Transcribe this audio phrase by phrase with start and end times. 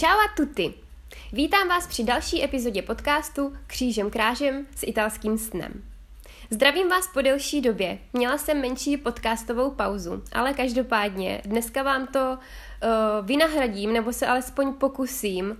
[0.00, 0.74] Ciao a tutti!
[1.32, 5.84] Vítám vás při další epizodě podcastu Křížem krážem s italským snem.
[6.50, 7.98] Zdravím vás po delší době.
[8.12, 14.72] Měla jsem menší podcastovou pauzu, ale každopádně dneska vám to uh, vynahradím, nebo se alespoň
[14.72, 15.58] pokusím,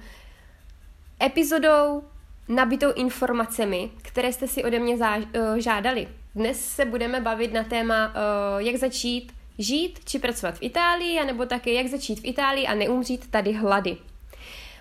[1.23, 2.02] epizodou
[2.48, 5.20] nabitou informacemi, které jste si ode mě uh,
[5.57, 6.09] žádali.
[6.34, 8.12] Dnes se budeme bavit na téma, uh,
[8.59, 13.30] jak začít žít či pracovat v Itálii, anebo také jak začít v Itálii a neumřít
[13.30, 13.96] tady hlady.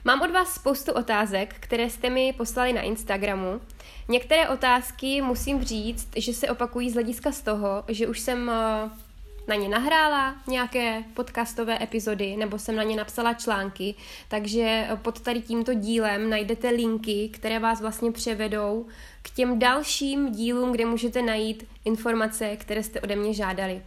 [0.07, 3.61] Mám od vás spoustu otázek, které jste mi poslali na Instagramu.
[4.07, 8.89] Některé otázky musím říct, že se opakují z hlediska z toho, že už jsem eh,
[9.47, 13.95] na ně nahrála nějaké podcastové epizody nebo jsem na ně napsala články,
[14.27, 18.85] takže pod tady tímto dílem najdete linky, které vás vlastně převedou
[19.21, 23.81] k těm dalším dílům, kde můžete najít informace, které jste ode mě žádali.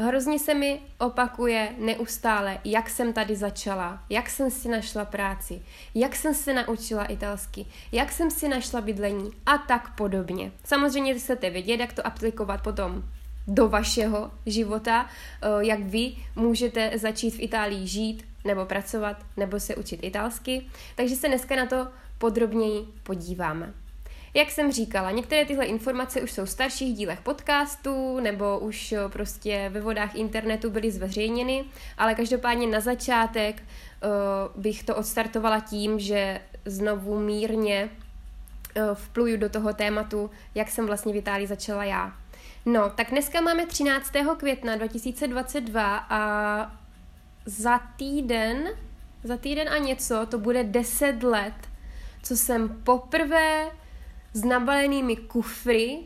[0.00, 5.62] Hrozně se mi opakuje neustále, jak jsem tady začala, jak jsem si našla práci,
[5.94, 10.52] jak jsem se naučila italsky, jak jsem si našla bydlení a tak podobně.
[10.64, 13.02] Samozřejmě chcete vědět, jak to aplikovat potom
[13.46, 15.06] do vašeho života,
[15.42, 20.66] eh, jak vy můžete začít v Itálii žít, nebo pracovat, nebo se učit italsky.
[20.96, 23.74] Takže se dneska na to podrobněji podíváme.
[24.38, 29.70] Jak jsem říkala, některé tyhle informace už jsou v starších dílech podcastu nebo už prostě
[29.72, 31.64] ve vodách internetu byly zveřejněny,
[31.98, 39.48] ale každopádně na začátek uh, bych to odstartovala tím, že znovu mírně uh, vpluju do
[39.48, 42.16] toho tématu, jak jsem vlastně v Itálii začala já.
[42.66, 44.12] No, tak dneska máme 13.
[44.36, 46.80] května 2022 a
[47.46, 48.68] za týden,
[49.24, 51.54] za týden a něco, to bude 10 let,
[52.22, 53.70] co jsem poprvé
[54.32, 55.98] s nabalenými kufry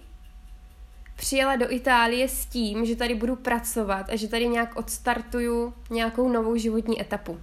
[1.16, 6.28] přijela do Itálie s tím, že tady budu pracovat a že tady nějak odstartuju nějakou
[6.28, 7.40] novou životní etapu.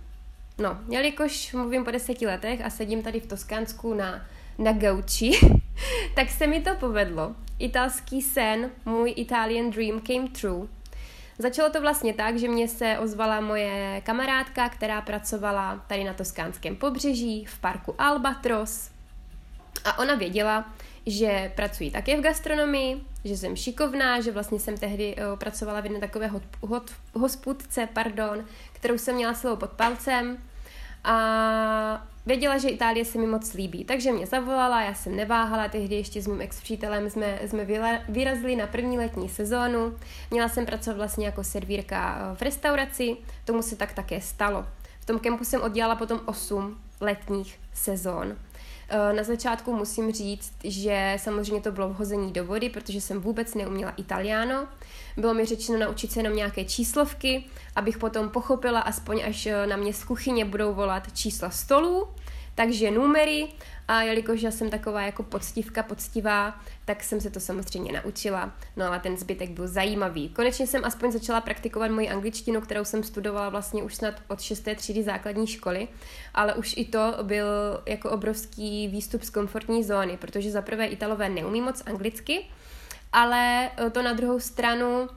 [0.58, 4.26] No, jelikož mluvím po deseti letech a sedím tady v Toskánsku na,
[4.58, 5.32] na gauči,
[6.16, 7.36] tak se mi to povedlo.
[7.60, 10.68] Italský sen, můj Italian dream came true.
[11.38, 16.76] Začalo to vlastně tak, že mě se ozvala moje kamarádka, která pracovala tady na toskánském
[16.76, 18.92] pobřeží v parku Albatros
[19.86, 20.74] a ona věděla,
[21.06, 25.84] že pracuji také v gastronomii, že jsem šikovná, že vlastně jsem tehdy uh, pracovala v
[25.84, 30.38] jedné takové hot, hot, hospudce, pardon, kterou jsem měla celou pod palcem
[31.04, 35.96] a věděla, že Itálie se mi moc líbí, takže mě zavolala, já jsem neváhala, tehdy
[35.96, 37.66] ještě s mým ex-přítelem jsme, jsme
[38.10, 39.96] vyrazili na první letní sezónu,
[40.32, 44.66] měla jsem pracovat vlastně jako servírka eh, v restauraci, tomu se tak také stalo.
[45.00, 48.36] V tom kempu jsem oddělala potom 8 letních sezón.
[48.92, 53.55] Eh, na začátku musím říct, že samozřejmě to bylo vhození do vody, protože jsem vůbec
[53.55, 54.67] neuměla italiano.
[55.17, 57.44] Bylo mi řečeno naučit se jenom nějaké číslovky,
[57.76, 62.08] abych potom pochopila, aspoň až eh, na mě z kuchyně budou volat čísla stolů,
[62.55, 63.48] takže numery
[63.89, 68.52] a jelikož já jsem taková jako poctivka, poctivá, tak jsem se to samozřejmě naučila.
[68.77, 70.30] No ale ten zbytek byl zajímavý.
[70.30, 74.67] Konečně jsem aspoň začala praktikovat moji angličtinu, kterou jsem studovala vlastně už snad od 6.
[74.76, 75.88] třídy základní školy,
[76.33, 77.45] ale už i to byl
[77.86, 82.45] jako obrovský výstup z komfortní zóny, protože za prvé Italové neumí moc anglicky,
[83.14, 85.08] ale eh, to na druhou stranu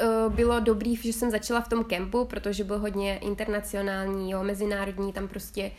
[0.00, 5.12] eh, bylo dobrý, že jsem začala v tom kempu, protože byl hodně internacionální, jo, mezinárodní,
[5.12, 5.70] tam prostě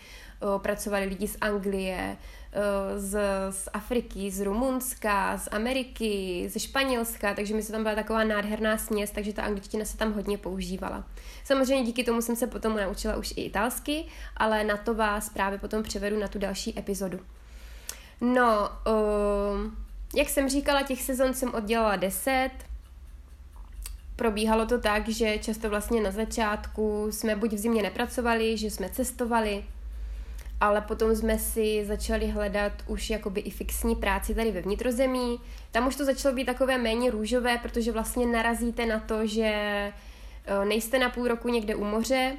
[0.58, 2.18] pracovali lidi z Anglie,
[2.98, 8.24] z, z Afriky, z Rumunska, z Ameriky, ze Španělska, takže mi se tam byla taková
[8.24, 11.04] nádherná směs, takže ta angličtina se tam hodně používala.
[11.44, 14.06] Samozřejmě díky tomu jsem se potom naučila už i italsky,
[14.38, 17.20] ale na to vás právě potom převedu na tu další epizodu.
[18.22, 19.72] No, uh,
[20.16, 22.50] jak jsem říkala, těch sezon jsem oddělala 10,
[24.16, 28.90] probíhalo to tak, že často vlastně na začátku jsme buď v zimě nepracovali, že jsme
[28.90, 29.64] cestovali,
[30.60, 35.40] ale potom jsme si začali hledat už jakoby i fixní práci tady ve vnitrozemí.
[35.72, 40.66] Tam už to začalo být takové méně růžové, protože vlastně narazíte na to, že eh,
[40.66, 42.36] nejste na půl roku někde u moře,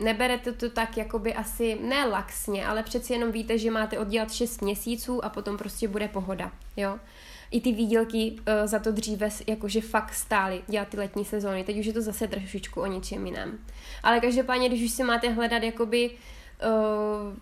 [0.00, 4.62] neberete to tak jakoby asi ne laxně, ale přeci jenom víte, že máte oddělat 6
[4.62, 6.98] měsíců a potom prostě bude pohoda, jo.
[7.50, 11.64] I ty výdělky uh, za to dříve jakože fakt stály dělat ty letní sezóny.
[11.64, 13.58] Teď už je to zase trošičku o něčem jiném.
[14.02, 17.36] Ale každopádně, když už si máte hledat jakoby uh,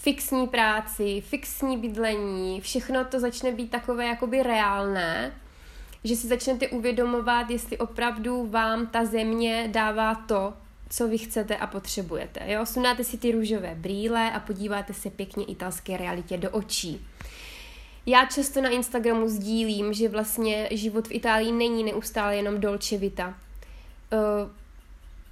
[0.00, 5.32] fixní práci, fixní bydlení, všechno to začne být takové jakoby reálné,
[6.04, 10.54] že si začnete uvědomovat, jestli opravdu vám ta země dává to,
[10.90, 12.40] co vy chcete a potřebujete.
[12.46, 12.66] Jo?
[12.66, 17.06] Sundáte si ty růžové brýle a podíváte se pěkně italské realitě do očí.
[18.06, 23.34] Já často na Instagramu sdílím, že vlastně život v Itálii není neustále jenom dolce vita.
[24.12, 24.50] Uh,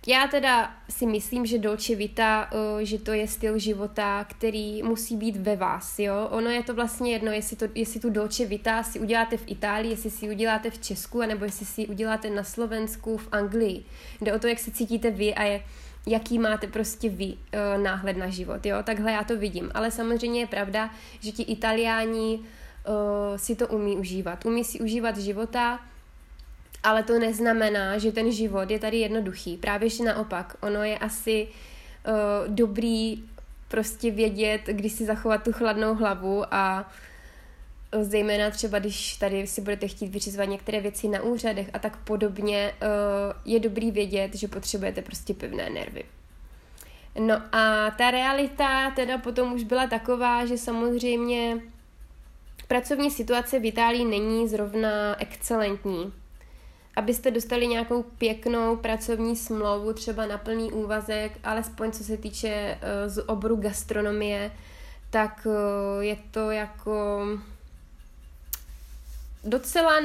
[0.06, 5.16] já teda si myslím, že Dolce Vita, uh, že to je styl života, který musí
[5.16, 6.28] být ve vás, jo.
[6.30, 9.90] Ono je to vlastně jedno, jestli, to, jestli tu Dolce Vita si uděláte v Itálii,
[9.90, 13.84] jestli si ji uděláte v Česku, nebo jestli si ji uděláte na Slovensku, v Anglii.
[14.20, 15.62] Jde o to, jak se cítíte vy a je,
[16.06, 18.76] jaký máte prostě vy uh, náhled na život, jo.
[18.82, 19.70] Takhle já to vidím.
[19.74, 24.46] Ale samozřejmě je pravda, že ti Italiáni uh, si to umí užívat.
[24.46, 25.80] Umí si užívat života,
[26.82, 29.56] ale to neznamená, že ten život je tady jednoduchý.
[29.56, 33.24] Právě že naopak, ono je asi uh, dobrý
[33.68, 36.90] prostě vědět, když si zachovat tu chladnou hlavu a
[37.94, 41.96] uh, zejména třeba, když tady si budete chtít vyřizovat některé věci na úřadech a tak
[41.96, 46.04] podobně, uh, je dobrý vědět, že potřebujete prostě pevné nervy.
[47.18, 51.60] No a ta realita teda potom už byla taková, že samozřejmě
[52.68, 56.12] pracovní situace v Itálii není zrovna excelentní
[56.96, 63.12] abyste dostali nějakou pěknou pracovní smlouvu, třeba na plný úvazek, alespoň co se týče uh,
[63.12, 64.50] z oboru gastronomie,
[65.10, 67.26] tak uh, je to jako
[69.44, 70.00] docela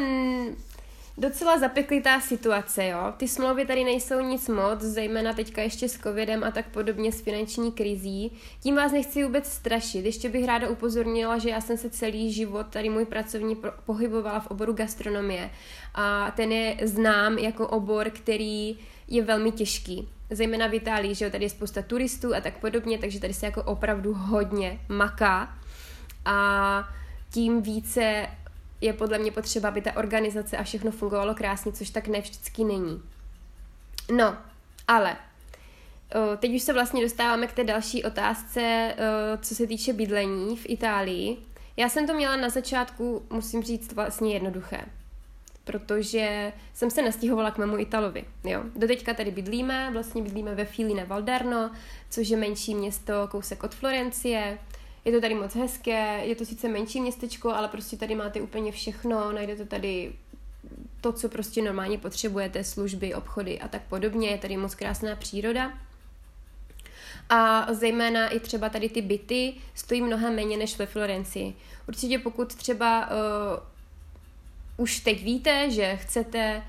[1.21, 3.13] docela zapeklitá situace, jo.
[3.17, 7.21] Ty smlouvy tady nejsou nic moc, zejména teďka ještě s covidem a tak podobně s
[7.21, 8.31] finanční krizí.
[8.59, 10.05] Tím vás nechci vůbec strašit.
[10.05, 14.47] Ještě bych ráda upozornila, že já jsem se celý život tady můj pracovní pohybovala v
[14.47, 15.49] oboru gastronomie
[15.95, 20.09] a ten je znám jako obor, který je velmi těžký.
[20.29, 23.45] Zejména v Itálii, že jo, tady je spousta turistů a tak podobně, takže tady se
[23.45, 25.57] jako opravdu hodně maká.
[26.25, 26.83] A
[27.31, 28.27] tím více
[28.81, 32.63] je podle mě potřeba, aby ta organizace a všechno fungovalo krásně, což tak ne vždycky
[32.63, 33.01] není.
[34.15, 34.37] No,
[34.87, 35.17] ale
[36.37, 38.95] teď už se vlastně dostáváme k té další otázce,
[39.41, 41.37] co se týče bydlení v Itálii.
[41.77, 44.85] Já jsem to měla na začátku, musím říct, vlastně jednoduché
[45.63, 48.25] protože jsem se nastěhovala k mému Italovi.
[48.43, 48.63] Jo.
[48.75, 51.71] Doteďka tady bydlíme, vlastně bydlíme ve Filine Valderno,
[52.09, 54.57] což je menší město, kousek od Florencie.
[55.05, 58.71] Je to tady moc hezké, je to sice menší městečko, ale prostě tady máte úplně
[58.71, 60.13] všechno, najdete tady
[61.01, 64.29] to, co prostě normálně potřebujete, služby, obchody a tak podobně.
[64.29, 65.73] Je tady moc krásná příroda.
[67.29, 71.53] A zejména i třeba tady ty byty stojí mnohem méně než ve Florencii.
[71.87, 73.15] Určitě pokud třeba uh,
[74.77, 76.63] už teď víte, že chcete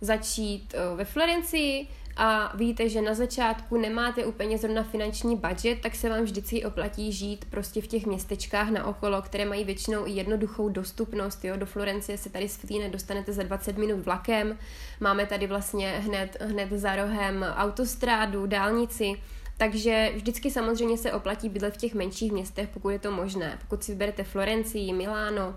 [0.00, 5.94] začít uh, ve Florencii, a víte, že na začátku nemáte úplně zrovna finanční budget, tak
[5.94, 10.10] se vám vždycky oplatí žít prostě v těch městečkách na okolo, které mají většinou i
[10.10, 11.44] jednoduchou dostupnost.
[11.44, 11.56] Jo?
[11.56, 14.58] Do Florencie se tady z Flíne dostanete za 20 minut vlakem.
[15.00, 19.14] Máme tady vlastně hned, hned za rohem autostrádu, dálnici.
[19.56, 23.58] Takže vždycky samozřejmě se oplatí bydlet v těch menších městech, pokud je to možné.
[23.60, 25.56] Pokud si vyberete Florencii, Miláno,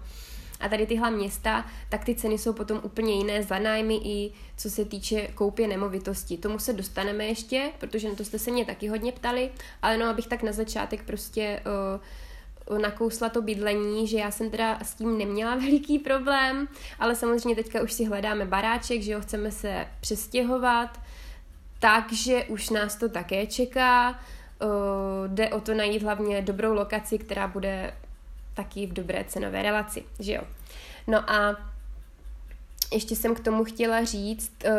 [0.59, 4.69] a tady tyhle města, tak ty ceny jsou potom úplně jiné za nájmy i co
[4.69, 6.37] se týče koupě nemovitosti.
[6.37, 9.49] Tomu se dostaneme ještě, protože na to jste se mě taky hodně ptali,
[9.81, 11.61] ale no, abych tak na začátek prostě
[12.69, 16.67] uh, nakousla to bydlení, že já jsem teda s tím neměla veliký problém,
[16.99, 20.99] ale samozřejmě teďka už si hledáme baráček, že jo, chceme se přestěhovat,
[21.79, 24.19] takže už nás to také čeká.
[24.61, 27.93] Uh, jde o to najít hlavně dobrou lokaci, která bude
[28.55, 30.41] taky v dobré cenové relaci, že jo.
[31.07, 31.57] No a
[32.93, 34.71] ještě jsem k tomu chtěla říct, uh,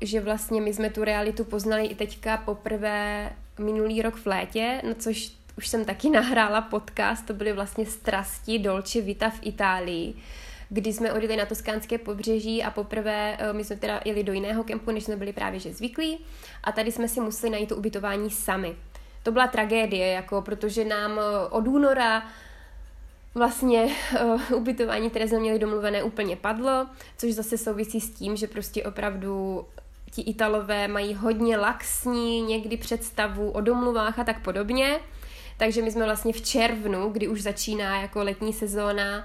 [0.00, 4.94] že vlastně my jsme tu realitu poznali i teďka poprvé minulý rok v létě, no
[4.94, 10.14] což už jsem taky nahrála podcast, to byly vlastně strasti Dolce Vita v Itálii,
[10.68, 14.64] kdy jsme odjeli na toskánské pobřeží a poprvé uh, my jsme teda jeli do jiného
[14.64, 16.18] kempu, než jsme byli právě že zvyklí
[16.64, 18.76] a tady jsme si museli najít to ubytování sami.
[19.22, 22.22] To byla tragédie, jako, protože nám od února
[23.34, 23.88] vlastně
[24.24, 26.86] uh, ubytování, které jsme měli domluvené, úplně padlo,
[27.18, 29.64] což zase souvisí s tím, že prostě opravdu
[30.10, 35.00] ti Italové mají hodně laxní někdy představu o domluvách a tak podobně.
[35.56, 39.24] Takže my jsme vlastně v červnu, kdy už začíná jako letní sezóna,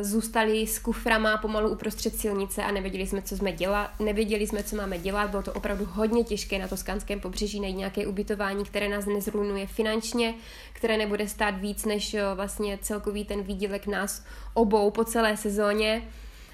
[0.00, 4.76] zůstali s kuframa pomalu uprostřed silnice a nevěděli jsme, co jsme dělat, nevěděli jsme, co
[4.76, 9.06] máme dělat, bylo to opravdu hodně těžké na toskánském pobřeží najít nějaké ubytování, které nás
[9.06, 10.34] nezrunuje finančně,
[10.72, 16.08] které nebude stát víc než eh, vlastně celkový ten výdělek nás obou po celé sezóně.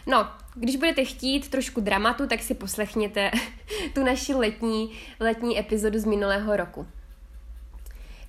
[0.06, 3.30] No, když budete chtít trošku dramatu, tak si poslechněte
[3.94, 6.86] tu naši letní, letní epizodu z minulého roku.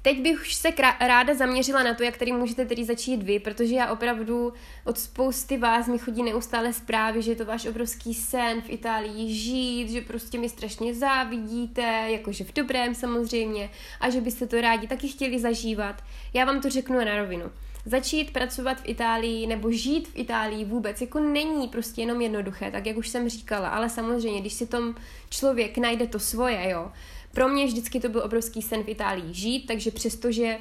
[0.02, 3.92] Teď bych se ráda zaměřila na to, jak tady můžete tedy začít vy, protože já
[3.92, 4.54] opravdu
[4.86, 9.34] od spousty vás mi chodí neustále zprávy, že je to váš obrovský sen v Itálii
[9.34, 14.88] žít, že prostě mi strašně závidíte, jakože v dobrém samozřejmě, a že byste to rádi
[14.88, 16.04] taky chtěli zažívat.
[16.34, 17.52] Já vám to řeknu na rovinu.
[17.90, 22.86] Začít pracovat v Itálii nebo žít v Itálii vůbec jako není prostě jenom jednoduché, tak
[22.86, 24.96] jak už jsem říkala, ale samozřejmě, když si tom
[25.30, 26.92] člověk najde to svoje, jo,
[27.32, 30.58] pro mě vždycky to byl obrovský sen v Itálii žít, takže přestože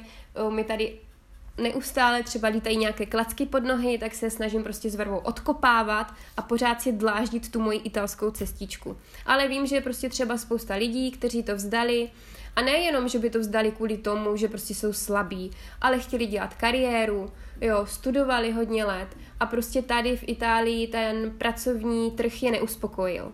[0.49, 0.93] mi tady
[1.57, 6.41] neustále třeba lítají nějaké klacky pod nohy, tak se snažím prostě s vervou odkopávat a
[6.41, 8.97] pořád si dláždit tu moji italskou cestičku.
[9.25, 12.09] Ale vím, že je prostě třeba spousta lidí, kteří to vzdali
[12.55, 15.51] a nejenom, že by to vzdali kvůli tomu, že prostě jsou slabí,
[15.81, 19.07] ale chtěli dělat kariéru, jo, studovali hodně let
[19.39, 23.31] a prostě tady v Itálii ten pracovní trh je neuspokojil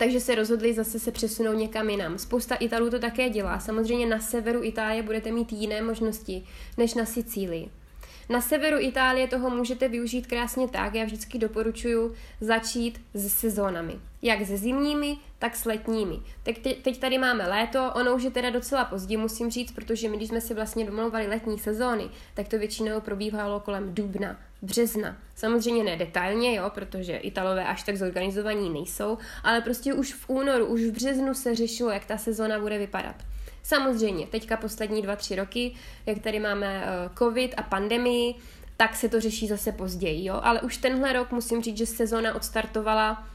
[0.00, 2.18] takže se rozhodli zase se přesunout někam jinam.
[2.18, 3.60] Spousta Italů to také dělá.
[3.60, 6.42] Samozřejmě na severu Itálie budete mít jiné možnosti
[6.76, 7.70] než na Sicílii.
[8.28, 13.98] Na severu Itálie toho můžete využít krásně tak, já vždycky doporučuji začít s sezónami.
[14.22, 16.20] Jak se zimními, tak s letními.
[16.42, 20.16] Teď, teď tady máme léto, ono už je teda docela pozdě, musím říct, protože my,
[20.16, 25.16] když jsme si vlastně domlouvali letní sezóny, tak to většinou probíhalo kolem dubna, března.
[25.34, 30.66] Samozřejmě ne detailně, jo, protože Italové až tak zorganizovaní nejsou, ale prostě už v únoru,
[30.66, 33.16] už v březnu se řešilo, jak ta sezóna bude vypadat.
[33.62, 35.74] Samozřejmě, teďka poslední dva, tři roky,
[36.06, 38.34] jak tady máme uh, covid a pandemii,
[38.76, 42.34] tak se to řeší zase později, jo, ale už tenhle rok musím říct, že sezóna
[42.34, 43.26] odstartovala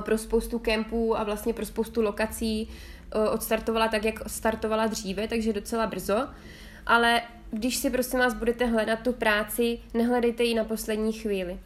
[0.00, 2.68] pro spoustu kempů a vlastně pro spoustu lokací
[3.14, 6.28] uh, odstartovala tak, jak startovala dříve, takže docela brzo,
[6.86, 11.58] ale když si prosím vás budete hledat tu práci, nehledejte ji na poslední chvíli.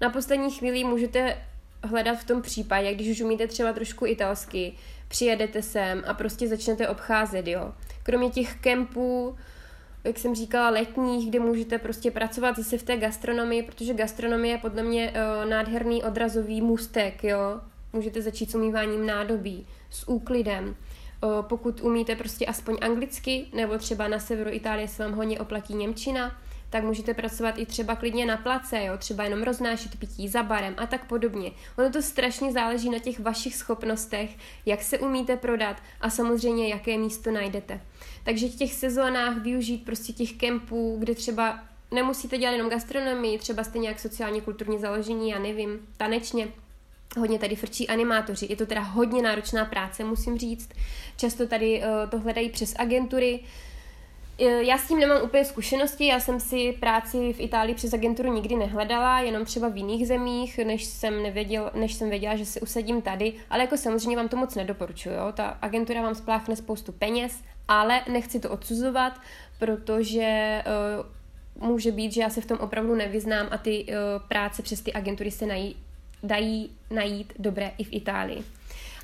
[0.00, 1.36] Na poslední chvíli můžete
[1.84, 4.72] hledat v tom případě, když už umíte třeba trošku italsky,
[5.08, 7.72] přijedete sem a prostě začnete obcházet, jo.
[8.02, 9.36] Kromě těch kempů,
[10.04, 14.58] jak jsem říkala, letních, kde můžete prostě pracovat zase v té gastronomii, protože gastronomie je
[14.58, 17.60] podle mě uh, nádherný odrazový můstek, jo.
[17.92, 20.76] Můžete začít s umýváním nádobí, s úklidem,
[21.40, 26.36] pokud umíte prostě aspoň anglicky, nebo třeba na severu Itálie se vám hodně oplatí Němčina,
[26.70, 28.98] tak můžete pracovat i třeba klidně na place, jo?
[28.98, 31.50] třeba jenom roznášet pití za barem a tak podobně.
[31.78, 34.30] Ono to strašně záleží na těch vašich schopnostech,
[34.66, 37.80] jak se umíte prodat a samozřejmě jaké místo najdete.
[38.24, 41.60] Takže v těch sezónách využít prostě těch kempů, kde třeba
[41.90, 46.48] nemusíte dělat jenom gastronomii, třeba jste nějak sociálně kulturně založení, já nevím, tanečně,
[47.16, 48.46] Hodně tady frčí animátoři.
[48.50, 50.70] Je to teda hodně náročná práce, musím říct.
[51.16, 53.40] Často tady uh, to hledají přes agentury.
[54.40, 58.32] Uh, já s tím nemám úplně zkušenosti, já jsem si práci v Itálii přes agenturu
[58.32, 62.60] nikdy nehledala, jenom třeba v jiných zemích, než jsem, nevěděl, než jsem věděla, že se
[62.60, 65.14] usadím tady, ale jako samozřejmě vám to moc nedoporučuju.
[65.34, 69.20] Ta agentura vám spláchne spoustu peněz, ale nechci to odsuzovat,
[69.58, 70.62] protože
[71.58, 73.94] uh, může být, že já se v tom opravdu nevyznám a ty uh,
[74.28, 75.76] práce přes ty agentury se nají,
[76.22, 78.44] dají najít dobré i v Itálii.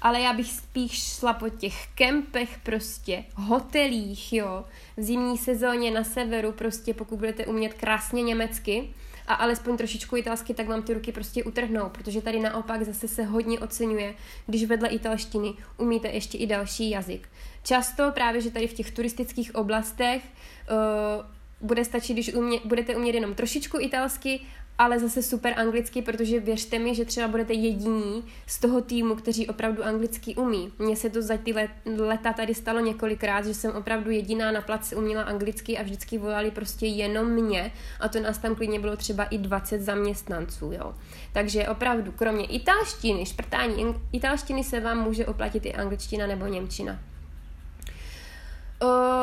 [0.05, 4.65] Ale já bych spíš šla po těch kempech, prostě hotelích, jo,
[4.97, 8.91] v zimní sezóně na severu, prostě pokud budete umět krásně německy
[9.27, 13.25] a alespoň trošičku italsky, tak vám ty ruky prostě utrhnou, protože tady naopak zase se
[13.25, 14.15] hodně oceňuje,
[14.47, 17.29] když vedle italštiny umíte ještě i další jazyk.
[17.63, 23.15] Často právě, že tady v těch turistických oblastech uh, bude stačit, když umě, budete umět
[23.15, 24.41] jenom trošičku italsky
[24.79, 29.49] ale zase super anglicky, protože věřte mi, že třeba budete jediní z toho týmu, kteří
[29.49, 30.73] opravdu anglicky umí.
[30.79, 34.61] Mně se to za ty let, leta tady stalo několikrát, že jsem opravdu jediná na
[34.61, 38.97] place uměla anglicky a vždycky volali prostě jenom mě a to nás tam klidně bylo
[38.97, 40.95] třeba i 20 zaměstnanců, jo.
[41.33, 46.99] Takže opravdu, kromě italštiny, šprtání italštiny se vám může oplatit i angličtina nebo němčina.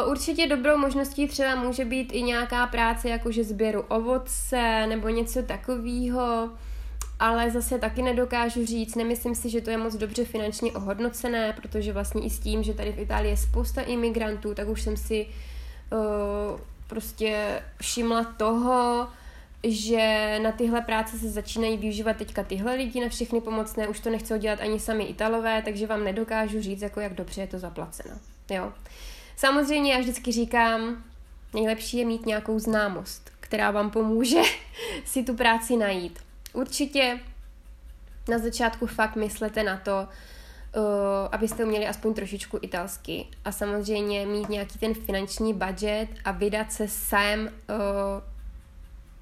[0.05, 6.50] Určitě dobrou možností třeba může být i nějaká práce jakože sběru ovoce nebo něco takového,
[7.20, 11.93] ale zase taky nedokážu říct, nemyslím si, že to je moc dobře finančně ohodnocené, protože
[11.93, 15.27] vlastně i s tím, že tady v Itálii je spousta imigrantů, tak už jsem si
[15.91, 19.08] uh, prostě všimla toho,
[19.63, 24.10] že na tyhle práce se začínají využívat teďka tyhle lidi na všechny pomocné, už to
[24.10, 28.15] nechcou dělat ani sami Italové, takže vám nedokážu říct, jako jak dobře je to zaplaceno.
[28.50, 28.74] Jo.
[29.41, 31.03] Samozřejmě já vždycky říkám,
[31.53, 34.41] nejlepší je mít nějakou známost, která vám pomůže
[35.05, 36.19] si tu práci najít.
[36.53, 37.19] Určitě
[38.27, 40.07] na začátku fakt myslete na to,
[40.75, 40.83] uh,
[41.31, 46.88] abyste uměli aspoň trošičku italsky a samozřejmě mít nějaký ten finanční budget a vydat se
[46.88, 47.50] sem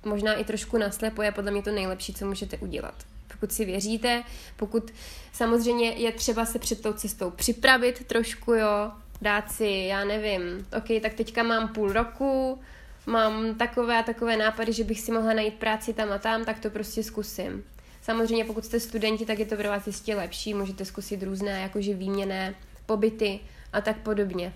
[0.07, 2.95] uh, možná i trošku naslepo je podle mě to nejlepší, co můžete udělat.
[3.31, 4.23] Pokud si věříte,
[4.55, 4.91] pokud
[5.33, 11.01] samozřejmě je třeba se před tou cestou připravit trošku, jo, dát si, já nevím, ok,
[11.01, 12.59] tak teďka mám půl roku,
[13.05, 16.59] mám takové a takové nápady, že bych si mohla najít práci tam a tam, tak
[16.59, 17.63] to prostě zkusím.
[18.01, 21.93] Samozřejmě pokud jste studenti, tak je to pro vás jistě lepší, můžete zkusit různé jakože
[21.93, 23.39] výměné pobyty
[23.73, 24.53] a tak podobně.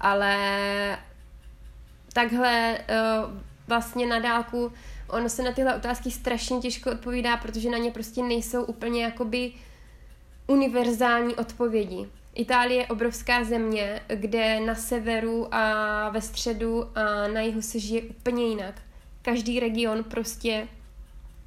[0.00, 0.38] Ale
[2.12, 4.72] takhle uh, vlastně na dálku
[5.08, 9.52] ono se na tyhle otázky strašně těžko odpovídá, protože na ně prostě nejsou úplně jakoby
[10.46, 12.08] univerzální odpovědi.
[12.34, 18.02] Itálie je obrovská země, kde na severu a ve středu a na jihu se žije
[18.02, 18.74] úplně jinak.
[19.22, 20.68] Každý region prostě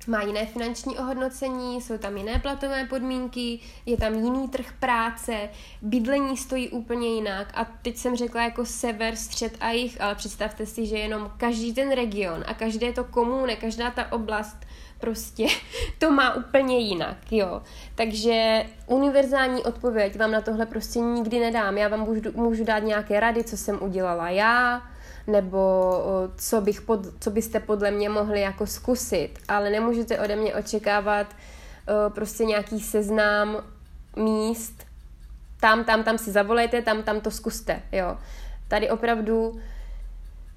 [0.08, 5.50] má jiné finanční ohodnocení, jsou tam jiné platové podmínky, je tam jiný trh práce,
[5.82, 10.66] bydlení stojí úplně jinak a teď jsem řekla jako sever, střed a jich, ale představte
[10.66, 14.58] si, že jenom každý ten region a každé to komune, každá ta oblast
[14.98, 15.48] prostě
[16.00, 17.62] to má úplně jinak, jo.
[17.96, 21.78] Takže univerzální odpověď vám na tohle prostě nikdy nedám.
[21.78, 24.82] Já vám můžu, můžu dát nějaké rady, co jsem udělala já,
[25.28, 25.94] nebo
[26.38, 31.28] co, bych pod, co byste podle mě mohli jako zkusit, ale nemůžete ode mě očekávat
[32.10, 33.64] prostě nějaký seznám
[34.16, 34.86] míst,
[35.60, 38.18] tam, tam, tam si zavolejte, tam, tam to zkuste, jo.
[38.68, 39.60] Tady opravdu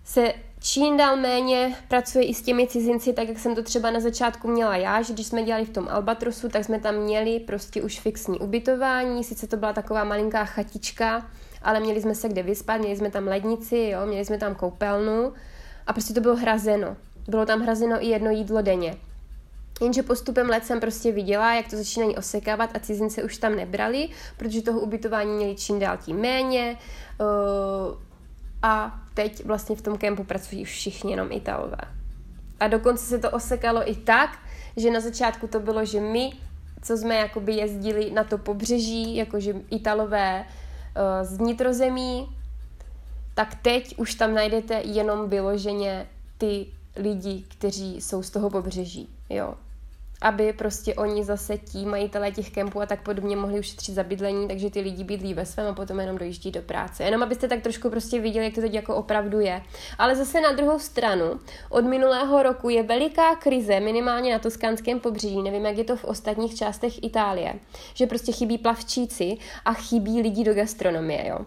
[0.05, 4.00] se čím dál méně pracuje i s těmi cizinci, tak jak jsem to třeba na
[4.00, 7.83] začátku měla já, že když jsme dělali v tom Albatrosu, tak jsme tam měli prostě
[7.83, 11.26] už fixní ubytování, sice to byla taková malinká chatička,
[11.62, 15.33] ale měli jsme se kde vyspat, měli jsme tam lednici, jo, měli jsme tam koupelnu
[15.87, 16.97] a prostě to bylo hrazeno.
[17.29, 18.97] Bylo tam hrazeno i jedno jídlo denně.
[19.81, 24.09] Jenže postupem let jsem prostě viděla, jak to začínají osekávat a cizince už tam nebrali,
[24.37, 26.79] protože toho ubytování měli čím dál tím méně.
[27.21, 27.97] Uh,
[28.62, 31.77] a teď vlastně v tom kempu pracují všichni jenom Italové.
[32.61, 34.39] A dokonce se to osekalo i tak,
[34.77, 36.33] že na začátku to bylo, že my,
[36.83, 42.29] co jsme jakoby jezdili na to pobřeží, jakože Italové uh, z vnitrozemí,
[43.35, 46.07] tak teď už tam najdete jenom vyloženě
[46.39, 49.55] ty lidi, kteří jsou z toho pobřeží, jo
[50.21, 54.49] aby prostě oni zase tí majitelé těch kempů a tak podobně mohli ušetřit za bydlení,
[54.49, 57.05] takže ty lidi bydlí ve svém a potom jenom dojíždí do práce.
[57.05, 59.62] Jenom abyste tak trošku prostě viděli, jak to teď jako opravdu je.
[59.99, 65.43] Ale zase na druhou stranu, od minulého roku je veliká krize, minimálně na toskánském pobřeží,
[65.43, 67.55] nevím, jak je to v ostatních částech Itálie,
[67.95, 71.39] že prostě chybí plavčíci a chybí lidi do gastronomie, jo.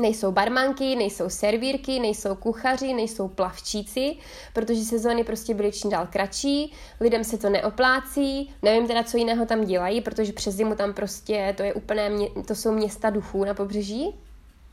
[0.00, 4.16] Nejsou barmanky, nejsou servírky, nejsou kuchaři, nejsou plavčíci,
[4.52, 9.46] protože sezóny prostě byly čím dál kratší, lidem se to neoplácí, nevím teda, co jiného
[9.46, 12.10] tam dělají, protože přes zimu tam prostě, to je úplné,
[12.46, 14.14] to jsou města duchů na pobřeží,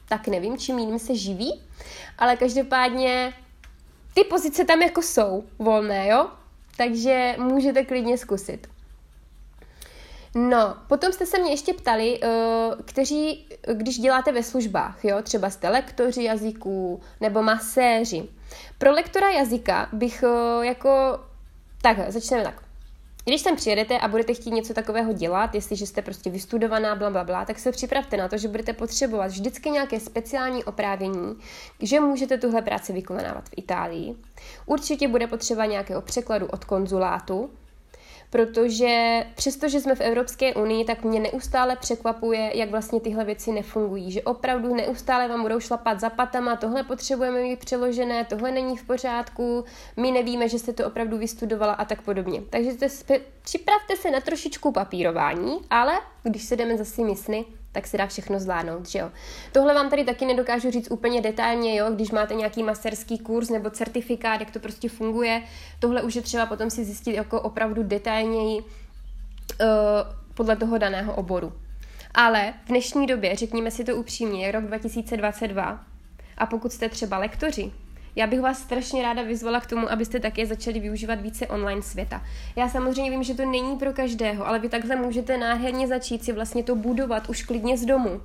[0.10, 1.62] tak nevím, čím jiným se živí,
[2.18, 3.34] ale každopádně
[4.14, 6.28] ty pozice tam jako jsou volné, jo?
[6.78, 8.68] Takže můžete klidně zkusit.
[10.40, 15.50] No, potom jste se mě ještě ptali, uh, kteří, když děláte ve službách, jo, třeba
[15.50, 18.30] jste lektoři jazyků nebo maséři.
[18.78, 21.20] Pro lektora jazyka bych uh, jako,
[21.82, 22.64] tak, začneme tak.
[23.26, 27.24] Když sem přijedete a budete chtít něco takového dělat, jestliže jste prostě vystudovaná, bla, bla,
[27.24, 31.36] bla, tak se připravte na to, že budete potřebovat vždycky nějaké speciální oprávění,
[31.82, 34.16] že můžete tuhle práci vykonávat v Itálii.
[34.66, 37.50] Určitě bude potřeba nějakého překladu od konzulátu,
[38.30, 44.12] protože přestože jsme v Evropské unii, tak mě neustále překvapuje, jak vlastně tyhle věci nefungují,
[44.12, 48.84] že opravdu neustále vám budou šlapat za patama, tohle potřebujeme mít přeložené, tohle není v
[48.84, 49.66] pořádku,
[49.98, 52.42] my nevíme, že jste to opravdu vystudovala a tak podobně.
[52.50, 57.88] Takže spe- připravte se na trošičku papírování, ale když se jdeme za svými sny, tak
[57.88, 59.12] se dá všechno zvládnout, že jo.
[59.52, 63.70] Tohle vám tady taky nedokážu říct úplně detailně, jo, když máte nějaký masterský kurz nebo
[63.70, 65.44] certifikát, jak to prostě funguje.
[65.80, 68.68] Tohle už je třeba potom si zjistit jako opravdu detailněji uh,
[70.34, 71.54] podle toho daného oboru.
[72.14, 75.86] Ale v dnešní době, řekněme si to upřímně, je rok 2022
[76.38, 77.72] a pokud jste třeba lektoři,
[78.18, 82.24] já bych vás strašně ráda vyzvala k tomu, abyste také začali využívat více online světa.
[82.56, 86.34] Já samozřejmě vím, že to není pro každého, ale vy takhle můžete nádherně začít si
[86.34, 88.22] vlastně to budovat už klidně z domu.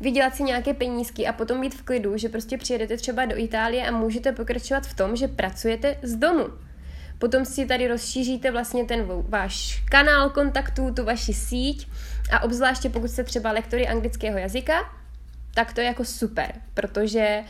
[0.00, 3.86] Vydělat si nějaké penízky a potom být v klidu, že prostě přijedete třeba do Itálie
[3.86, 6.46] a můžete pokračovat v tom, že pracujete z domu.
[7.18, 11.88] Potom si tady rozšíříte vlastně ten váš kanál kontaktů, tu vaši síť
[12.32, 14.92] a obzvláště pokud jste třeba lektory anglického jazyka,
[15.54, 17.46] tak to je jako super, protože uh,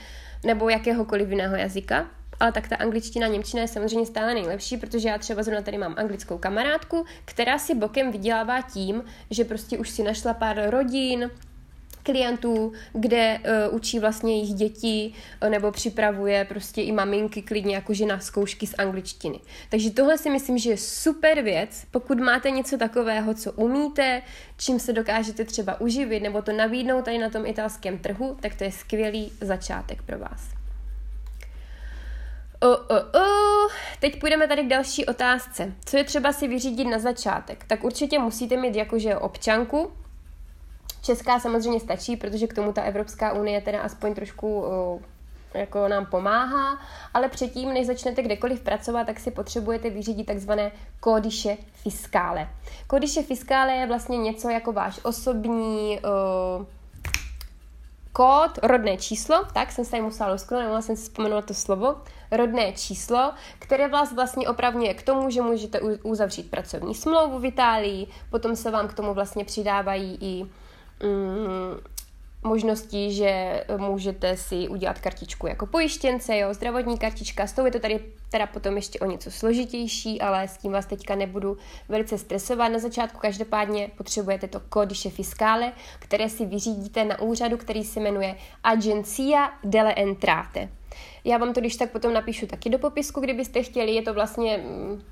[0.46, 2.06] nebo jakéhokoliv jiného jazyka,
[2.40, 5.94] ale tak ta angličtina, němčina je samozřejmě stále nejlepší, protože já třeba zrovna tady mám
[5.98, 11.30] anglickou kamarádku, která si bokem vydělává tím, že prostě už si našla pár rodin,
[12.06, 13.38] klientů, kde
[13.68, 18.66] uh, učí vlastně jejich děti uh, nebo připravuje prostě i maminky klidně jakože na zkoušky
[18.66, 19.40] z angličtiny.
[19.70, 24.22] Takže tohle si myslím, že je super věc, pokud máte něco takového, co umíte,
[24.56, 28.64] čím se dokážete třeba uživit nebo to nabídnout tady na tom italském trhu, tak to
[28.64, 30.56] je skvělý začátek pro vás.
[32.60, 33.68] O, o, o.
[34.00, 35.72] Teď půjdeme tady k další otázce.
[35.84, 37.64] Co je třeba si vyřídit na začátek?
[37.64, 39.92] Tak určitě musíte mít jakože občanku,
[41.06, 44.64] Česká samozřejmě stačí, protože k tomu ta Evropská unie teda aspoň trošku
[45.54, 46.78] jako nám pomáhá,
[47.14, 52.48] ale předtím, než začnete kdekoliv pracovat, tak si potřebujete vyřídit takzvané kódiše fiskále.
[52.86, 56.00] Kódiše fiskále je vlastně něco jako váš osobní
[56.58, 56.66] uh,
[58.12, 61.96] kód, rodné číslo, tak jsem se tady musela lusknout, nemohla jsem si vzpomenout to slovo,
[62.30, 68.06] rodné číslo, které vás vlastně opravňuje k tomu, že můžete uzavřít pracovní smlouvu v Itálii,
[68.30, 70.46] potom se vám k tomu vlastně přidávají i
[71.02, 71.80] mm,
[72.46, 77.78] možností, že můžete si udělat kartičku jako pojištěnce, jo, zdravotní kartička, s tou je to
[77.78, 81.56] tady teda potom ještě o něco složitější, ale s tím vás teďka nebudu
[81.88, 82.72] velice stresovat.
[82.72, 88.36] Na začátku každopádně potřebujete to kodiše fiskále, které si vyřídíte na úřadu, který se jmenuje
[88.64, 90.68] Agencia delle Entrate.
[91.24, 94.56] Já vám to když tak potom napíšu taky do popisku, kdybyste chtěli, je to vlastně
[94.58, 95.02] mm,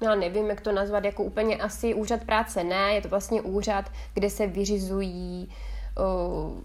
[0.00, 3.84] já nevím, jak to nazvat, jako úplně asi úřad práce ne, je to vlastně úřad,
[4.14, 5.48] kde se vyřizují
[5.98, 6.60] uh,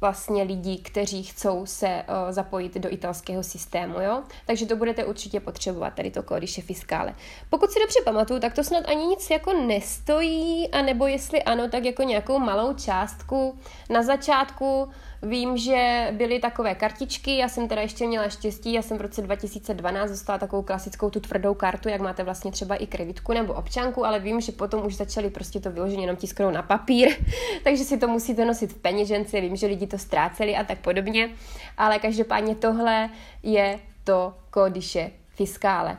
[0.00, 4.22] vlastně lidí, kteří chcou se uh, zapojit do italského systému, jo?
[4.46, 7.14] Takže to budete určitě potřebovat, tady to kódiše fiskále.
[7.50, 11.84] Pokud si dobře pamatuju, tak to snad ani nic jako nestojí, anebo jestli ano, tak
[11.84, 13.58] jako nějakou malou částku.
[13.90, 14.88] Na začátku
[15.24, 19.22] Vím, že byly takové kartičky, já jsem teda ještě měla štěstí, já jsem v roce
[19.22, 24.06] 2012 dostala takovou klasickou tu tvrdou kartu, jak máte vlastně třeba i kreditku nebo občanku,
[24.06, 27.08] ale vím, že potom už začali prostě to vyloženě jenom tisknout na papír,
[27.64, 31.30] takže si to musíte nosit v peněžence, vím, že lidi to ztráceli a tak podobně,
[31.78, 33.10] ale každopádně tohle
[33.42, 35.98] je to kódiše fiskále.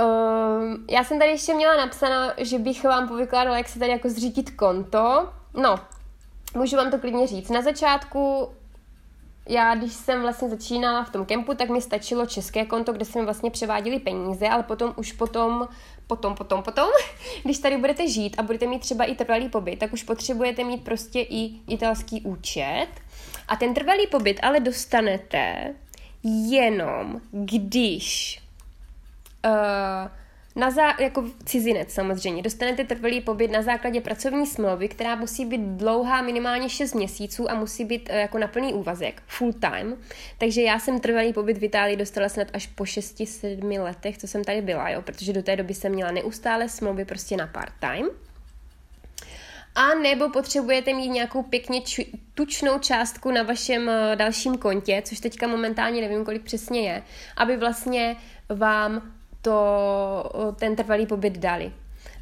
[0.00, 4.08] Um, já jsem tady ještě měla napsáno, že bych vám povykládala, jak se tady jako
[4.08, 5.28] zřídit konto.
[5.54, 5.76] No,
[6.54, 7.48] můžu vám to klidně říct.
[7.48, 8.48] Na začátku
[9.48, 13.24] já, když jsem vlastně začínala v tom kempu, tak mi stačilo české konto, kde jsme
[13.24, 15.68] vlastně převáděli peníze, ale potom už potom,
[16.06, 16.88] potom, potom, potom,
[17.44, 20.84] když tady budete žít a budete mít třeba i trvalý pobyt, tak už potřebujete mít
[20.84, 22.88] prostě i italský účet.
[23.48, 25.74] A ten trvalý pobyt ale dostanete
[26.48, 28.40] jenom, když
[29.46, 30.10] uh,
[30.56, 35.60] na zá, jako cizinec samozřejmě, dostanete trvalý pobyt na základě pracovní smlouvy, která musí být
[35.60, 39.96] dlouhá minimálně 6 měsíců a musí být uh, jako na plný úvazek, full time.
[40.38, 44.44] Takže já jsem trvalý pobyt v Itálii dostala snad až po 6-7 letech, co jsem
[44.44, 48.06] tady byla, jo, protože do té doby jsem měla neustále smlouvy prostě na part-time.
[49.74, 55.20] A nebo potřebujete mít nějakou pěkně č- tučnou částku na vašem uh, dalším kontě, což
[55.20, 57.02] teďka momentálně nevím, kolik přesně je,
[57.36, 58.16] aby vlastně
[58.48, 61.72] vám to, ten trvalý pobyt dali.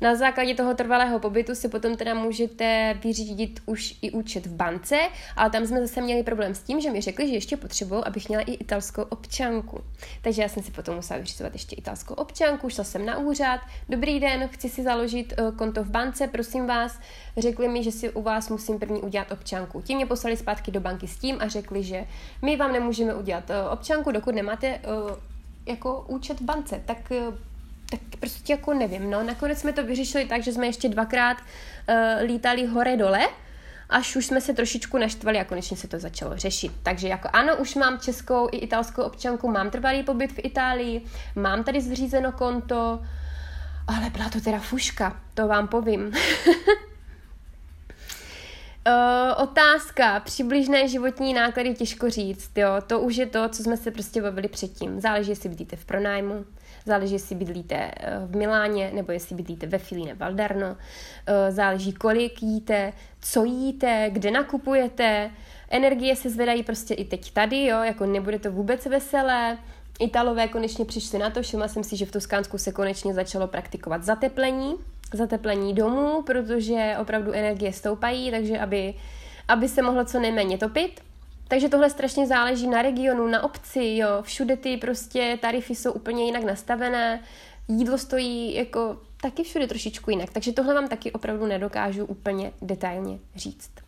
[0.00, 4.98] Na základě toho trvalého pobytu si potom teda můžete vyřídit už i účet v bance,
[5.36, 8.28] ale tam jsme zase měli problém s tím, že mi řekli, že ještě potřebují, abych
[8.28, 9.80] měla i italskou občanku.
[10.22, 13.60] Takže já jsem si potom musela vyřizovat ještě italskou občanku, šla jsem na úřad.
[13.88, 17.00] Dobrý den, chci si založit uh, konto v bance, prosím vás.
[17.36, 19.80] Řekli mi, že si u vás musím první udělat občanku.
[19.80, 22.04] Ti mě poslali zpátky do banky s tím a řekli, že
[22.42, 25.37] my vám nemůžeme udělat uh, občanku, dokud nemáte uh,
[25.68, 27.48] jako účet v bance, tak eh,
[27.90, 29.22] tak prostě jako nevím, no.
[29.22, 31.94] Nakonec jsme to vyřešili tak, že jsme ještě dvakrát uh,
[32.26, 33.28] lítali hore dole,
[33.88, 36.72] až už jsme se trošičku naštvali a konečně se to začalo řešit.
[36.82, 41.04] Takže jako ano, už mám českou i italskou občanku, mám trvalý pobyt v Itálii,
[41.36, 43.02] mám tady zřízeno konto,
[43.86, 46.12] ale byla to teda fuška, to vám povím.
[48.88, 53.90] Uh, otázka, přibližné životní náklady těžko říct, jo, to už je to, co jsme se
[53.90, 55.00] prostě bavili předtím.
[55.00, 56.44] Záleží, jestli bydlíte v pronájmu,
[56.86, 60.76] záleží, jestli bydlíte eh, v Miláně, nebo jestli bydlíte ve Filíne Valdarno, uh,
[61.48, 65.30] záleží, kolik jíte, co jíte, kde nakupujete,
[65.70, 69.58] energie se zvedají prostě i teď tady, jo, jako nebude to vůbec veselé,
[70.00, 74.04] Italové konečně přišli na to, všimla jsem si, že v Toskánsku se konečně začalo praktikovat
[74.04, 74.74] zateplení,
[75.12, 78.94] zateplení domů, protože opravdu energie stoupají, takže aby,
[79.48, 81.00] aby se mohlo co nejméně topit.
[81.48, 86.24] Takže tohle strašně záleží na regionu, na obci, jo, všude ty prostě tarify jsou úplně
[86.24, 87.22] jinak nastavené,
[87.68, 93.18] jídlo stojí jako taky všude trošičku jinak, takže tohle vám taky opravdu nedokážu úplně detailně
[93.36, 93.87] říct.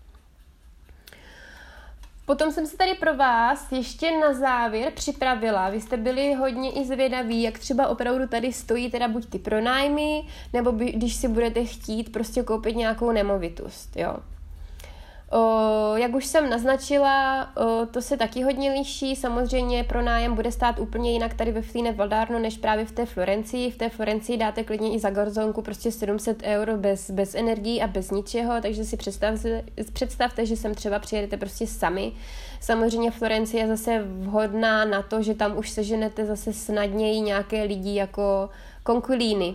[2.26, 5.70] Potom jsem se tady pro vás ještě na závěr připravila.
[5.70, 10.26] Vy jste byli hodně i zvědaví, jak třeba opravdu tady stojí teda buď ty pronájmy,
[10.52, 14.16] nebo by, když si budete chtít prostě koupit nějakou nemovitost, jo.
[15.32, 19.16] O, jak už jsem naznačila, o, to se taky hodně liší.
[19.16, 23.06] Samozřejmě pro nájem bude stát úplně jinak tady ve Flíne Valdárno, než právě v té
[23.06, 23.70] Florencii.
[23.70, 27.86] V té Florencii dáte klidně i za garzonku prostě 700 euro bez, bez energií a
[27.86, 32.12] bez ničeho, takže si představte, představte, že sem třeba přijedete prostě sami.
[32.60, 37.94] Samozřejmě Florencie je zase vhodná na to, že tam už seženete zase snadněji nějaké lidi
[37.94, 38.48] jako
[38.82, 39.54] konkulíny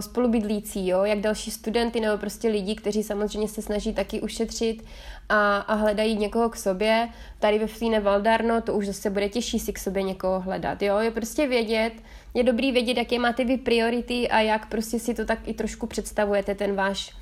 [0.00, 4.84] spolubydlící, jo, jak další studenty nebo prostě lidi, kteří samozřejmě se snaží taky ušetřit
[5.28, 7.08] a, a hledají někoho k sobě.
[7.38, 10.98] Tady ve Flíne Valdarno to už zase bude těžší si k sobě někoho hledat, jo,
[10.98, 11.92] je prostě vědět,
[12.34, 15.86] je dobrý vědět, jaké máte vy priority a jak prostě si to tak i trošku
[15.86, 17.14] představujete, ten váš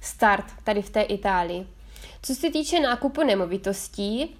[0.00, 1.66] start tady v té Itálii.
[2.22, 4.36] Co se týče nákupu nemovitostí,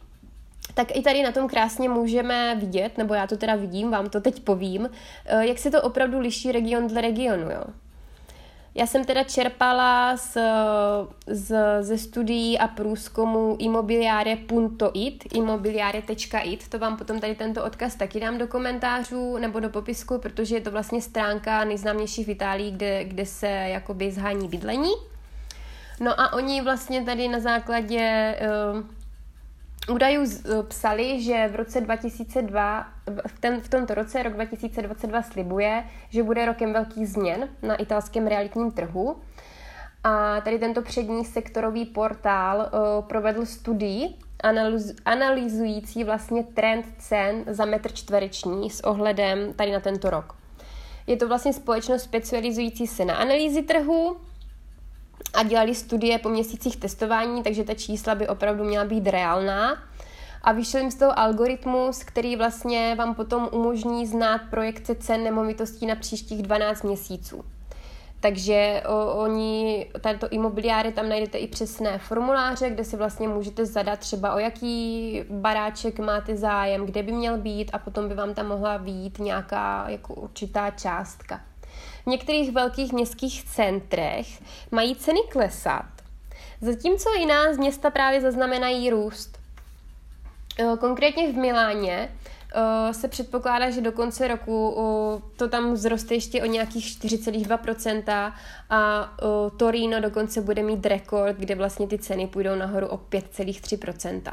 [0.75, 4.21] tak i tady na tom krásně můžeme vidět, nebo já to teda vidím, vám to
[4.21, 4.91] teď povím,
[5.27, 7.51] eh, jak se to opravdu liší region dle regionu.
[7.51, 7.65] Jo.
[8.75, 10.39] Já jsem teda čerpala z,
[11.27, 18.39] z, ze studií a průzkumu immobiliare.it, immobiliare.it, to vám potom tady tento odkaz taky dám
[18.39, 23.27] do komentářů nebo do popisku, protože je to vlastně stránka nejznámější v Itálii, kde, kde
[23.27, 24.93] se jakoby zhání bydlení.
[26.01, 28.37] No a oni vlastně tady na základě
[28.75, 29.02] uh,
[29.90, 32.87] údajů eh, psali, že v roce 2002,
[33.27, 38.27] v, ten, v tomto roce, rok 2022, slibuje, že bude rokem velkých změn na italském
[38.27, 39.16] realitním trhu.
[40.05, 47.64] A tady tento přední sektorový portál uh, provedl studii analyz, analyzující vlastně trend cen za
[47.64, 50.37] metr čtvereční s ohledem tady na tento rok.
[51.07, 54.16] Je to vlastně společnost specializující se na analýzy trhu,
[55.33, 59.83] a dělali studie po měsících testování, takže ta čísla by opravdu měla být reálná.
[60.42, 65.87] A vyšel jim z toho algoritmus, který vlastně vám potom umožní znát projekce cen nemovitostí
[65.87, 67.45] na příštích 12 měsíců.
[68.21, 73.99] Takže o, oni, tato imobiliáry, tam najdete i přesné formuláře, kde si vlastně můžete zadat
[73.99, 78.49] třeba o jaký baráček máte zájem, kde by měl být a potom by vám tam
[78.49, 81.40] mohla být nějaká jako určitá částka.
[82.03, 84.27] V některých velkých městských centrech
[84.71, 85.87] mají ceny klesat,
[86.61, 89.38] zatímco jiná z města právě zaznamenají růst.
[90.59, 92.09] Eh, konkrétně v Miláně
[92.55, 94.77] eh, se předpokládá, že do konce roku
[95.37, 98.33] to tam vzroste ještě o nějakých 4,2%
[98.71, 99.12] a
[99.57, 104.33] Torino dokonce bude mít rekord, kde vlastně ty ceny půjdou nahoru o 5,3%.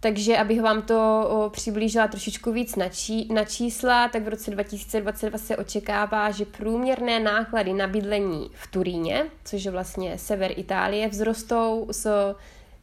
[0.00, 5.38] Takže abych vám to přiblížila trošičku víc na, čí, na čísla, tak v roce 2022
[5.38, 11.86] se očekává, že průměrné náklady na bydlení v Turíně, což je vlastně sever Itálie, vzrostou
[11.90, 12.06] z,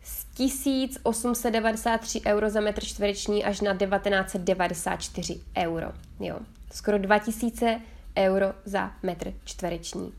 [0.04, 5.88] z 1893 euro za metr čtvereční až na 1994 euro.
[6.20, 6.40] Jo.
[6.72, 7.82] Skoro 2000
[8.18, 10.14] euro za metr čtvereční.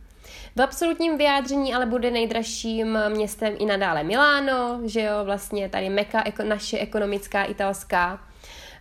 [0.57, 6.25] V absolutním vyjádření ale bude nejdražším městem i nadále Miláno, že jo, vlastně tady meka
[6.45, 8.21] naše ekonomická italská,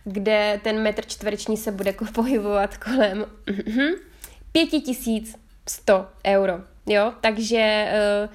[0.04, 3.26] kde ten metr čtvereční se bude pohybovat kolem
[4.52, 8.28] 5100 euro, jo, takže eh,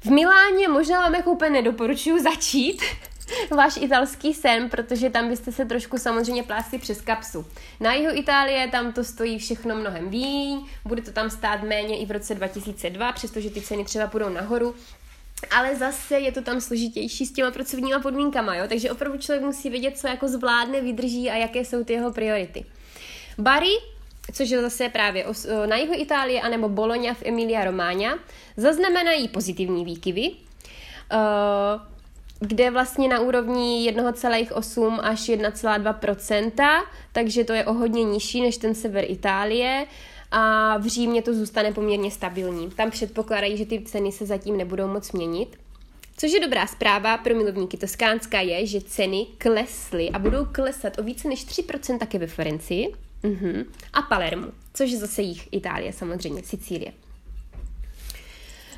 [0.00, 2.82] v Miláně možná vám jako úplně nedoporučuji začít,
[3.50, 7.46] váš italský sen, protože tam byste se trošku samozřejmě plásli přes kapsu.
[7.80, 12.06] Na jihu Itálie tam to stojí všechno mnohem víň, bude to tam stát méně i
[12.06, 14.74] v roce 2002, přestože ty ceny třeba půjdou nahoru,
[15.56, 18.64] ale zase je to tam složitější s těma pracovníma podmínkama, jo?
[18.68, 22.64] takže opravdu člověk musí vědět, co jako zvládne, vydrží a jaké jsou ty jeho priority.
[23.38, 23.72] Bari,
[24.32, 25.24] což je zase právě
[25.66, 28.18] na jihu Itálie, anebo Bologna v Emilia Romagna,
[28.56, 30.30] zaznamenají pozitivní výkyvy.
[31.12, 31.97] Uh,
[32.40, 38.74] kde vlastně na úrovni 1,8 až 1,2% takže to je o hodně nižší než ten
[38.74, 39.86] sever Itálie
[40.30, 42.70] a v Římě to zůstane poměrně stabilní.
[42.70, 45.56] Tam předpokládají, že ty ceny se zatím nebudou moc měnit.
[46.16, 51.02] Což je dobrá zpráva pro milovníky Toskánska je, že ceny klesly a budou klesat o
[51.02, 53.64] více než 3% také ve Florencii uh-huh.
[53.92, 56.92] a Palermu, což je zase jich Itálie samozřejmě, Sicílie.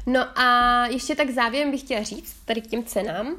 [0.07, 3.37] No a ještě tak závěrem bych chtěla říct tady k těm cenám,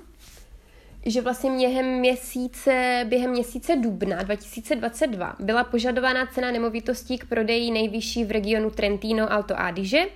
[1.05, 8.25] že vlastně během měsíce, během měsíce dubna 2022 byla požadována cena nemovitostí k prodeji nejvyšší
[8.25, 10.07] v regionu Trentino Alto Adige,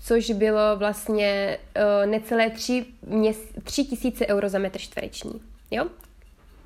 [0.00, 5.40] což bylo vlastně uh, necelé 3, měs, 3 tisíce euro za metr čtvereční.
[5.70, 5.86] Jo?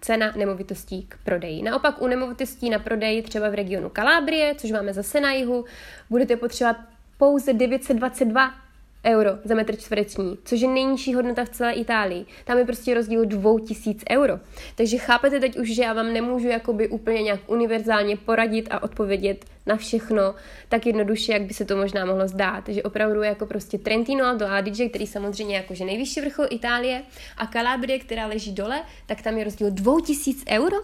[0.00, 1.62] Cena nemovitostí k prodeji.
[1.62, 5.64] Naopak u nemovitostí na prodej třeba v regionu Kalábrie, což máme zase na jihu,
[6.10, 6.76] budete potřebovat
[7.18, 8.61] pouze 922
[9.06, 12.26] euro za metr čtvereční, což je nejnižší hodnota v celé Itálii.
[12.44, 14.40] Tam je prostě rozdíl 2000 euro.
[14.74, 19.44] Takže chápete teď už, že já vám nemůžu jakoby úplně nějak univerzálně poradit a odpovědět
[19.66, 20.34] na všechno
[20.68, 22.68] tak jednoduše, jak by se to možná mohlo zdát.
[22.68, 27.02] Že opravdu jako prostě Trentino Alto Adige, který samozřejmě jakože nejvyšší vrchol Itálie
[27.36, 30.76] a Calabria, která leží dole, tak tam je rozdíl 2000 euro.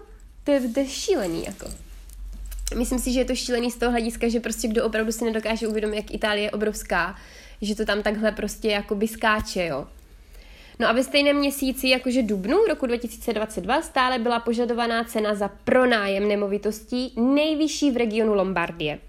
[0.43, 1.67] To je, to je šílený jako.
[2.75, 5.67] Myslím si, že je to šílený z toho hlediska, že prostě kdo opravdu si nedokáže
[5.67, 7.15] uvědomit, jak Itálie je obrovská,
[7.61, 9.87] že to tam takhle prostě jakoby skáče, jo.
[10.79, 16.27] No a ve stejném měsíci, jakože dubnu roku 2022, stále byla požadovaná cena za pronájem
[16.27, 18.99] nemovitostí nejvyšší v regionu Lombardie,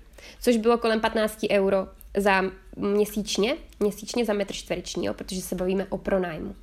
[0.40, 2.42] což bylo kolem 15 euro za
[2.76, 6.54] měsíčně, měsíčně za metr čtvereční, jo, protože se bavíme o pronájmu.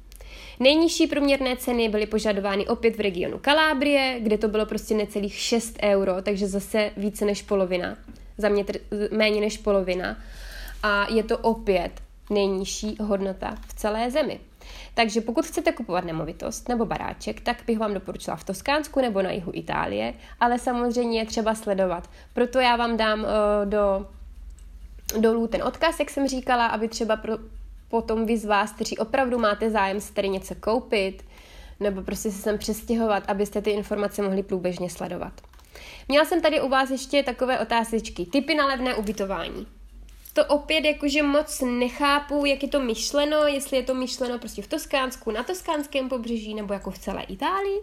[0.60, 5.78] Nejnižší průměrné ceny byly požadovány opět v regionu Kalábrie, kde to bylo prostě necelých 6
[5.84, 7.98] euro, takže zase více než polovina,
[8.38, 8.66] za mě
[9.12, 10.18] méně než polovina.
[10.84, 11.92] A je to opět
[12.30, 14.40] nejnižší hodnota v celé zemi.
[14.94, 19.32] Takže pokud chcete kupovat nemovitost nebo baráček, tak bych vám doporučila v Toskánsku nebo na
[19.32, 22.10] jihu Itálie, ale samozřejmě je třeba sledovat.
[22.34, 23.26] Proto já vám dám uh,
[23.66, 24.08] do
[25.20, 27.34] dolů ten odkaz, jak jsem říkala, aby třeba pro,
[27.90, 31.26] potom vy z vás, kteří opravdu máte zájem si tady něco koupit,
[31.80, 35.34] nebo prostě se sem přestěhovat, abyste ty informace mohli průběžně sledovat.
[36.08, 38.26] Měla jsem tady u vás ještě takové otázečky.
[38.26, 39.68] Typy na levné ubytování.
[40.38, 44.68] To opět jakože moc nechápu, jak je to myšleno, jestli je to myšleno prostě v
[44.68, 47.80] Toskánsku, na toskánském pobřeží, nebo jako v celé Itálii.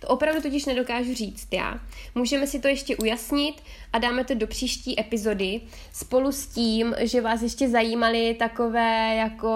[0.00, 1.80] To opravdu totiž nedokážu říct já.
[2.14, 5.60] Můžeme si to ještě ujasnit a dáme to do příští epizody
[5.92, 9.52] spolu s tím, že vás ještě zajímaly takové jako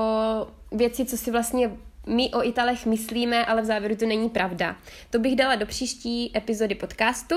[0.72, 1.70] věci, co si vlastně
[2.06, 4.76] my o Italech myslíme, ale v závěru to není pravda.
[5.10, 7.36] To bych dala do příští epizody podcastu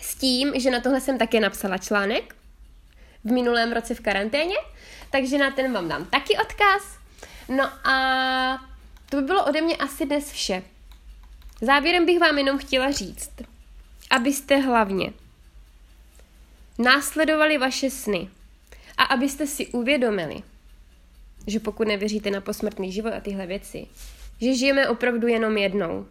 [0.00, 2.39] s tím, že na tohle jsem také napsala článek
[3.24, 4.56] v minulém roce v karanténě,
[5.10, 6.98] takže na ten vám dám taky odkaz.
[7.48, 8.66] No a
[9.10, 10.62] to by bylo ode mě asi dnes vše.
[11.60, 13.30] Závěrem bych vám jenom chtěla říct,
[14.10, 15.12] abyste hlavně
[16.78, 18.28] následovali vaše sny
[18.96, 20.42] a abyste si uvědomili,
[21.46, 23.86] že pokud nevěříte na posmrtný život a tyhle věci,
[24.40, 26.06] že žijeme opravdu jenom jednou.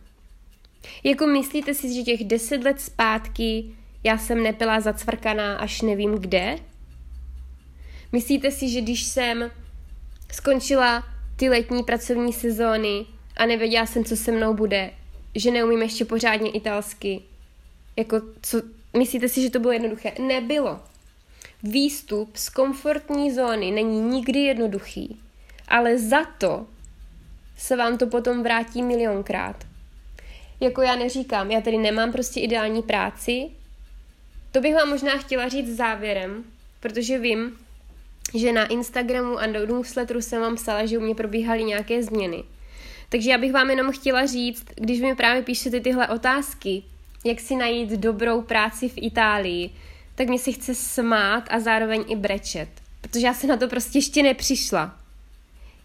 [1.03, 6.55] Jako myslíte si, že těch deset let zpátky já jsem nepila zacvrkaná až nevím kde?
[8.11, 9.51] Myslíte si, že když jsem
[10.31, 11.03] skončila
[11.35, 13.05] ty letní pracovní sezóny
[13.37, 14.91] a nevěděla jsem, co se mnou bude,
[15.35, 17.21] že neumím ještě pořádně italsky.
[17.95, 18.61] Jako, co,
[18.97, 20.11] myslíte si, že to bylo jednoduché?
[20.19, 20.79] Nebylo.
[21.63, 25.19] Výstup z komfortní zóny není nikdy jednoduchý,
[25.67, 26.67] ale za to
[27.57, 29.63] se vám to potom vrátí milionkrát.
[30.59, 33.49] Jako já neříkám, já tady nemám prostě ideální práci,
[34.51, 36.43] to bych vám možná chtěla říct závěrem,
[36.79, 37.57] protože vím,
[38.33, 42.43] že na Instagramu a do newsletteru jsem vám psala, že u mě probíhaly nějaké změny.
[43.09, 46.83] Takže já bych vám jenom chtěla říct, když mi právě píšete tyhle otázky,
[47.25, 49.69] jak si najít dobrou práci v Itálii,
[50.15, 52.69] tak mě si chce smát a zároveň i brečet,
[53.01, 54.95] protože já se na to prostě ještě nepřišla.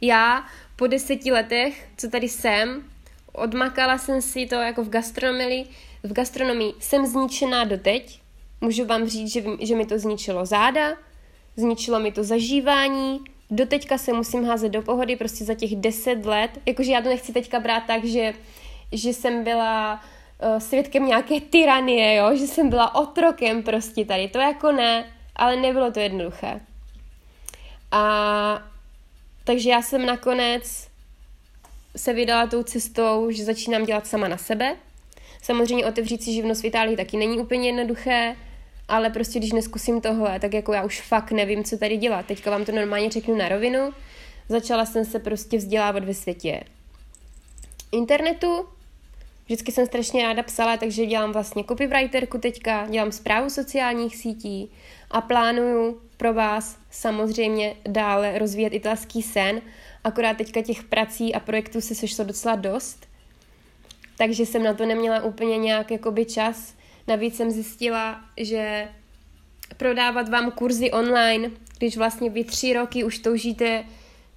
[0.01, 2.83] Já po deseti letech, co tady jsem,
[3.33, 5.67] odmakala jsem si to jako v gastronomii,
[6.03, 8.21] v gastronomii jsem zničená doteď,
[8.61, 10.97] můžu vám říct, že, že mi to zničilo záda,
[11.57, 16.51] zničilo mi to zažívání, doteďka se musím házet do pohody prostě za těch deset let,
[16.67, 18.35] jakože já to nechci teďka brát tak, že,
[18.93, 20.01] že jsem byla
[20.43, 25.57] uh, svědkem nějaké tyranie, jo, že jsem byla otrokem prostě tady, to jako ne, ale
[25.57, 26.61] nebylo to jednoduché.
[27.91, 28.63] A
[29.45, 30.89] takže já jsem nakonec
[31.97, 34.77] se vydala tou cestou, že začínám dělat sama na sebe.
[35.43, 38.37] Samozřejmě otevřít si živnost v Itálii taky není úplně jednoduché,
[38.89, 42.27] ale prostě když neskusím tohle, tak jako já už fakt nevím, co tady dělat.
[42.27, 43.93] Teďka vám to normálně řeknu na rovinu.
[44.49, 46.65] Začala jsem se prostě vzdělávat ve světě
[47.95, 48.69] internetu.
[49.45, 54.73] Vždycky jsem strašně ráda psala, takže dělám vlastně copywriterku teďka, dělám zprávu sociálních sítí
[55.11, 59.61] a plánuju pro vás samozřejmě dále rozvíjet italský sen.
[60.05, 63.07] Akorát teďka těch prací a projektů se sešlo docela dost,
[64.19, 66.75] takže jsem na to neměla úplně nějak jakoby čas
[67.07, 68.89] Navíc jsem zjistila, že
[69.77, 73.85] prodávat vám kurzy online, když vlastně vy tři roky už toužíte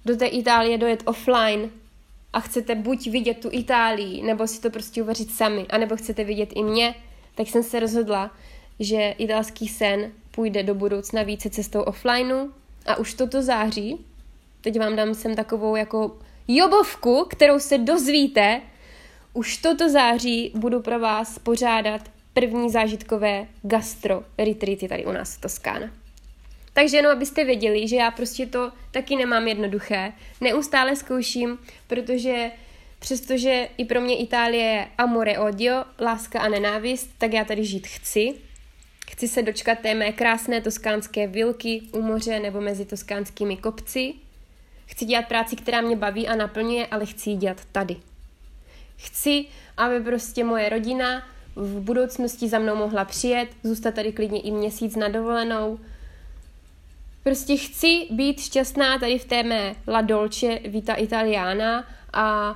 [0.04, 1.70] do té Itálie dojet offline
[2.32, 6.48] a chcete buď vidět tu Itálii, nebo si to prostě uvařit sami, anebo chcete vidět
[6.54, 6.94] i mě,
[7.34, 8.30] tak jsem se rozhodla,
[8.80, 12.48] že italský sen půjde do budoucna více cestou offlineu
[12.86, 13.98] a už toto září,
[14.60, 18.60] teď vám dám sem takovou jako jobovku, kterou se dozvíte,
[19.32, 25.40] už toto září budu pro vás pořádat první zážitkové gastro retreaty tady u nás v
[25.40, 25.90] Toskána.
[26.72, 30.12] Takže jenom abyste věděli, že já prostě to taky nemám jednoduché.
[30.40, 32.50] Neustále zkouším, protože
[32.98, 37.86] přestože i pro mě Itálie je amore odio, láska a nenávist, tak já tady žít
[37.86, 38.34] chci.
[39.10, 44.14] Chci se dočkat té mé krásné toskánské vilky u moře nebo mezi toskánskými kopci.
[44.86, 47.96] Chci dělat práci, která mě baví a naplňuje, ale chci ji dělat tady.
[48.96, 49.44] Chci,
[49.76, 51.26] aby prostě moje rodina
[51.58, 55.78] v budoucnosti za mnou mohla přijet, zůstat tady klidně i měsíc na dovolenou.
[57.22, 62.54] Prostě chci být šťastná tady v té mé La Dolce Vita Italiana a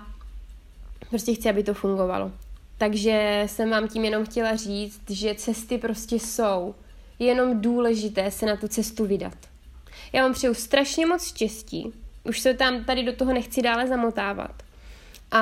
[1.08, 2.32] prostě chci, aby to fungovalo.
[2.78, 6.74] Takže jsem vám tím jenom chtěla říct, že cesty prostě jsou.
[7.18, 9.36] Je jenom důležité se na tu cestu vydat.
[10.12, 11.92] Já vám přeju strašně moc štěstí.
[12.24, 14.62] Už se tam tady do toho nechci dále zamotávat.
[15.30, 15.40] A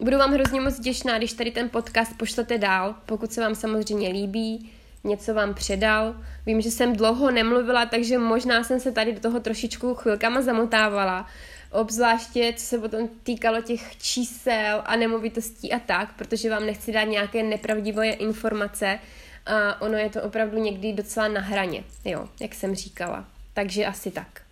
[0.00, 4.08] budu vám hrozně moc vděčná, když tady ten podcast pošlete dál, pokud se vám samozřejmě
[4.08, 4.72] líbí,
[5.04, 6.14] něco vám předal.
[6.46, 11.26] Vím, že jsem dlouho nemluvila, takže možná jsem se tady do toho trošičku chvilkama zamotávala.
[11.72, 17.04] Obzvláště, co se potom týkalo těch čísel a nemovitostí a tak, protože vám nechci dát
[17.04, 18.98] nějaké nepravdivé informace
[19.46, 23.24] a ono je to opravdu někdy docela na hraně, jo, jak jsem říkala.
[23.54, 24.42] Takže asi tak.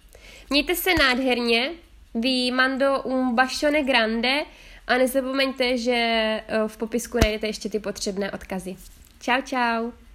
[0.51, 1.71] Mějte se nádherně,
[2.15, 4.43] vi mando un bacione grande
[4.89, 8.77] a nezapomeňte, že eh, v popisku najdete ještě ty potřebné odkazy.
[9.21, 10.08] Čau, čau!